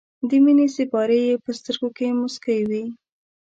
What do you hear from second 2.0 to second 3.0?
موسکۍ وې.